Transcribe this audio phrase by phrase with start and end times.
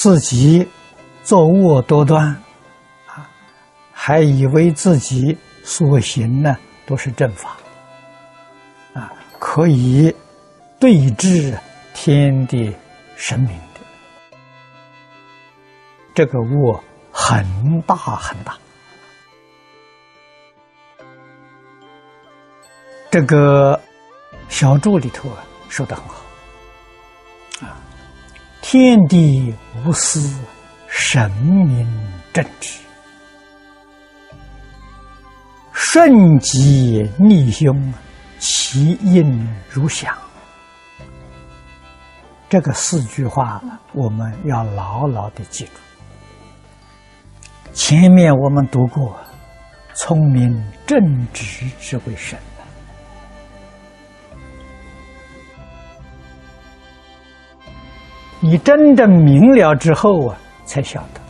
[0.00, 0.66] 自己
[1.22, 2.28] 作恶多端，
[3.06, 3.28] 啊，
[3.92, 7.54] 还以为自己所行呢都是正法，
[8.94, 10.10] 啊，可以
[10.78, 11.54] 对治
[11.92, 12.74] 天地
[13.14, 13.80] 神明的，
[16.14, 16.82] 这个恶
[17.12, 18.56] 很大很大。
[23.10, 23.78] 这个
[24.48, 26.22] 小注里头啊说的很好，
[28.72, 29.52] 天地
[29.84, 30.32] 无私，
[30.86, 31.84] 神明
[32.32, 32.78] 正直，
[35.72, 37.92] 顺吉逆凶，
[38.38, 40.16] 其应如响。
[42.48, 43.60] 这个四句话
[43.92, 45.72] 我们要牢牢的记住。
[47.72, 49.18] 前面我们读过，
[49.94, 50.48] 聪明
[50.86, 50.96] 正
[51.32, 52.38] 直之为神。
[58.42, 61.20] 你真正明了之后啊，才晓得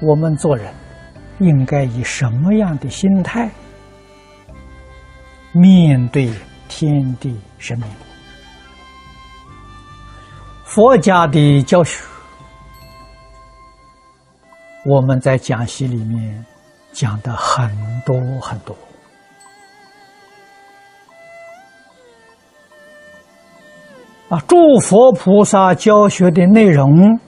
[0.00, 0.74] 我们做人
[1.38, 3.48] 应该以什么样的心态
[5.52, 6.32] 面对
[6.68, 7.86] 天地神明。
[10.64, 12.02] 佛家的教学，
[14.86, 16.44] 我们在讲习里面
[16.92, 17.70] 讲的很
[18.04, 18.76] 多很多。
[24.32, 27.20] 啊，诸佛菩萨教学的内容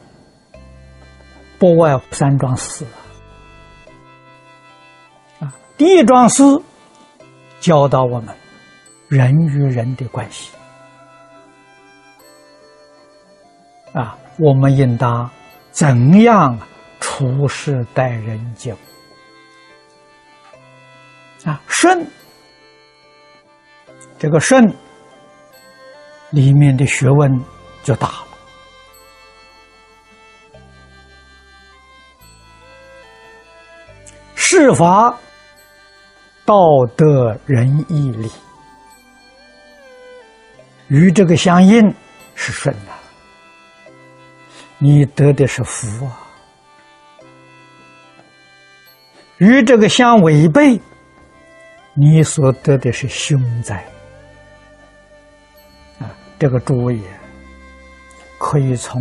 [1.59, 2.83] 不外三桩事
[5.39, 5.53] 啊。
[5.77, 6.43] 第一桩事
[7.61, 8.35] 教导我们
[9.09, 10.51] 人与人的关系
[13.93, 15.31] 啊，我们应当
[15.73, 16.59] 怎样
[17.01, 18.75] 处事待人接
[21.45, 21.61] 啊？
[21.67, 22.07] 顺，
[24.19, 24.75] 这个顺。
[26.35, 27.31] 里面的学问
[27.85, 28.27] 就大了。
[34.35, 35.17] 事法、
[36.45, 36.57] 道
[36.97, 38.31] 德、仁义礼，
[40.89, 41.83] 与这个相应
[42.35, 42.93] 是顺的，
[44.79, 46.13] 你得的是福啊；
[49.39, 50.81] 与这个相违背，
[51.95, 53.85] 你所得的是凶灾。
[56.45, 57.01] 这个诸位
[58.37, 59.01] 可以从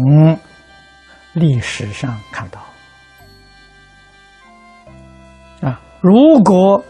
[1.34, 2.62] 历史上看到
[5.60, 6.82] 啊，如果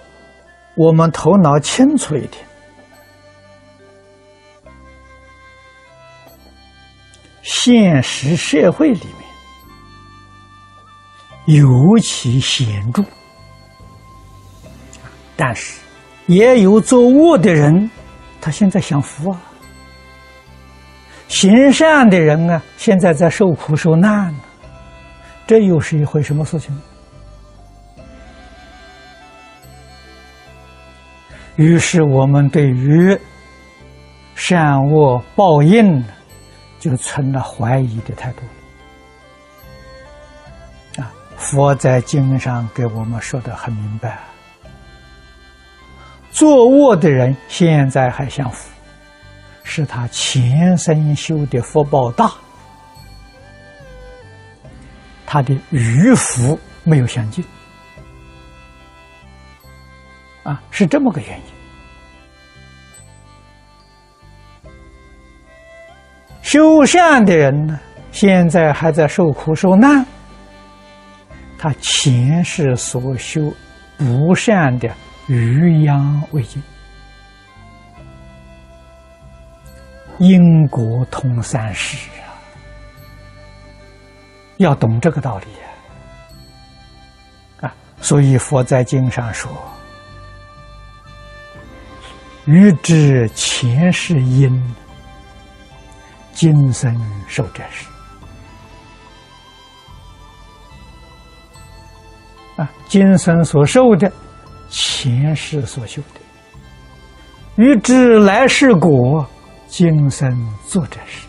[0.75, 2.45] 我们头脑清楚一点，
[7.41, 9.07] 现实社会里
[11.47, 13.03] 面尤其显著，
[15.35, 15.81] 但是
[16.27, 17.89] 也有作恶的人，
[18.39, 19.41] 他现在享福啊。
[21.43, 24.39] 行善的人啊，现在在受苦受难呢，
[25.45, 26.73] 这又是一回什么事情？
[31.57, 33.19] 于是我们对于
[34.35, 36.01] 善恶报应，
[36.79, 38.31] 就存了怀疑的态
[40.95, 41.01] 度。
[41.01, 44.17] 啊，佛在经上给我们说的很明白：
[46.31, 48.69] 作恶的人现在还享福。
[49.63, 52.31] 是他前生修的福报大，
[55.25, 57.43] 他的余福没有相尽，
[60.43, 61.45] 啊，是这么个原因。
[66.41, 67.79] 修善的人呢，
[68.11, 70.05] 现在还在受苦受难，
[71.57, 73.51] 他前世所修
[73.97, 74.87] 不善的
[75.27, 76.61] 余殃未尽。
[80.23, 82.31] 因果通三世啊，
[84.55, 85.47] 要懂这个道理
[87.59, 87.75] 啊！
[87.99, 89.51] 所以佛在经上说
[92.47, 94.49] ：“欲知前世因，
[96.31, 96.97] 今生
[97.27, 97.85] 受这事。”
[102.55, 104.09] 啊，今生所受的，
[104.69, 106.21] 前世所修的，
[107.57, 109.29] 欲知来世果。
[109.75, 110.31] 今生
[110.67, 111.27] 做这事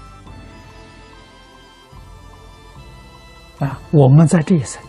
[3.59, 3.81] 啊！
[3.91, 4.83] 我们在这一生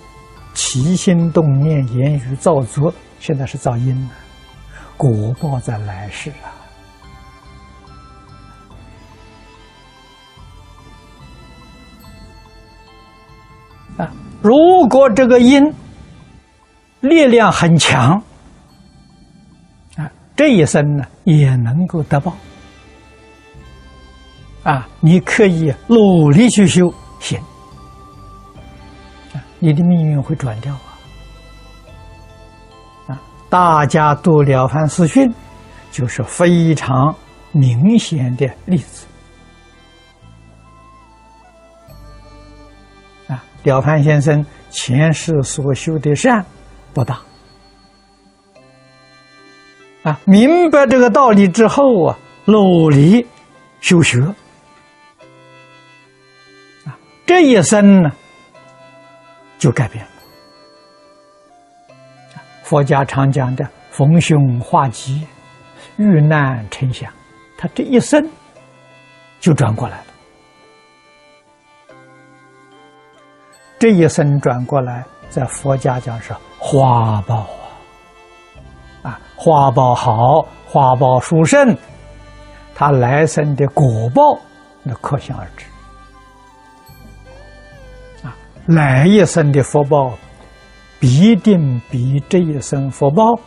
[0.53, 4.09] 起心动念、言语造作，现在是造因
[4.97, 6.29] 果报在来世
[13.97, 14.03] 啊！
[14.03, 14.11] 啊，
[14.41, 15.63] 如果这个因
[16.99, 18.21] 力量很强
[19.95, 22.35] 啊，这一生呢也能够得报。
[24.65, 27.39] 啊，你可以努力去修，行，
[29.31, 30.97] 啊，你的命运会转掉啊！
[33.09, 35.29] 啊，大家读《了凡四训》，
[35.91, 37.15] 就是非常
[37.51, 39.05] 明显的例子。
[43.27, 46.43] 啊，了凡先生前世所修的善
[46.91, 47.21] 不大，
[50.01, 53.23] 啊，明白这个道理之后啊，努力
[53.79, 54.27] 修学。
[57.25, 58.11] 这一生呢，
[59.57, 60.11] 就改变了。
[62.63, 65.25] 佛家常讲的“逢凶化吉，
[65.97, 67.11] 遇难成祥”，
[67.57, 68.23] 他这一生
[69.39, 70.05] 就转过来了。
[73.79, 77.47] 这一生转过来，在佛家讲是花报
[79.01, 81.75] 啊，啊，花报好，花报殊胜，
[82.75, 84.39] 他来生的果报
[84.83, 85.65] 那可想而知。
[88.65, 90.17] 来一生的福报，
[90.99, 93.39] 必定比这一生福报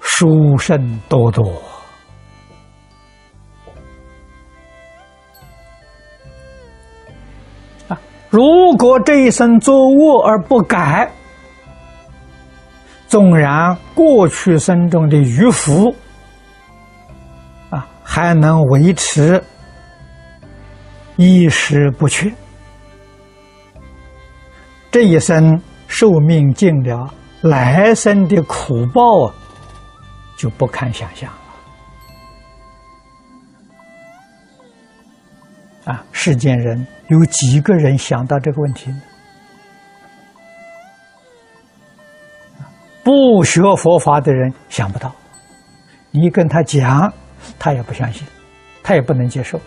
[0.00, 1.44] 殊胜多多。
[7.88, 8.00] 啊！
[8.30, 11.10] 如果这一生作恶而不改，
[13.06, 15.94] 纵然过去生中的余福
[17.68, 19.44] 啊，还能维持
[21.16, 22.32] 一时不缺。
[24.94, 29.34] 这一生寿命尽了，来生的苦报啊，
[30.36, 31.28] 就不堪想象
[35.84, 35.92] 了。
[35.92, 39.02] 啊，世间人有几个人想到这个问题呢？
[43.02, 45.12] 不学佛法的人想不到，
[46.12, 47.12] 你跟他讲，
[47.58, 48.24] 他也不相信，
[48.80, 49.60] 他也不能接受。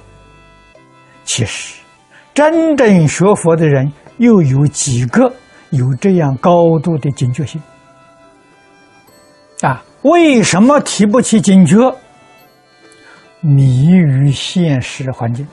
[1.26, 1.82] 其实，
[2.38, 3.92] 真正学佛的人。
[4.18, 5.32] 又有几个
[5.70, 7.62] 有这样高度的警觉性
[9.62, 9.84] 啊？
[10.02, 11.96] 为什么提不起警觉？
[13.42, 15.48] 迷于现实环境，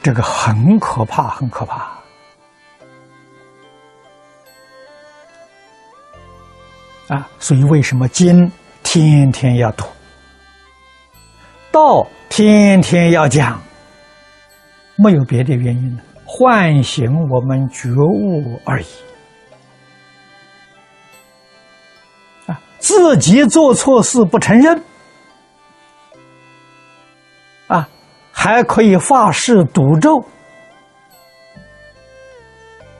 [0.00, 1.90] 这个很可怕，很可怕
[7.08, 7.28] 啊！
[7.40, 8.48] 所以为什么经
[8.84, 9.84] 天天要读，
[11.72, 13.60] 道天天要讲？
[15.02, 16.02] 没有别的原因了。
[16.24, 18.86] 唤醒我们觉悟而已。
[22.46, 24.82] 啊，自己做错事不承认，
[27.66, 27.86] 啊，
[28.32, 30.20] 还可以发誓赌咒，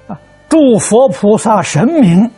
[0.09, 0.21] 啊，
[0.51, 2.31] 祝佛菩萨神明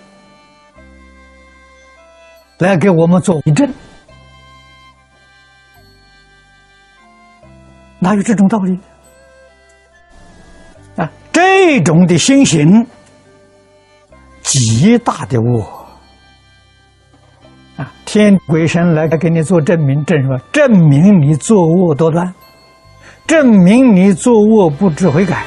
[2.59, 3.69] 来给我们做为证，
[7.99, 8.79] 哪有这种道理？
[11.67, 12.87] 这种的心行，
[14.43, 15.65] 极大的恶
[17.79, 17.91] 啊！
[18.05, 20.39] 天鬼神来给你做证明，证什么？
[20.53, 22.35] 证明你作恶多端，
[23.27, 25.47] 证明你作恶不知悔改。